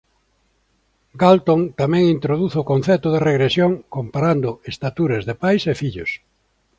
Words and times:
Galton 1.23 1.61
tamén 1.81 2.11
introduce 2.15 2.57
o 2.59 2.67
concepto 2.71 3.07
de 3.11 3.23
regresión 3.29 3.71
comparando 3.95 4.49
estaturas 4.73 5.23
de 5.29 5.35
pais 5.43 5.63
e 5.71 5.73
fillos. 5.81 6.11